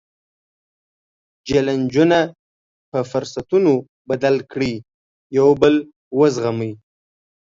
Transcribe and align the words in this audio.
جیلنجونه 1.47 2.19
په 2.91 2.99
فرصتونو 3.11 3.73
بدل 4.09 4.35
کړئ، 4.51 4.73
یو 5.37 5.49
بل 5.61 5.75
وزغمئ. 6.19 6.71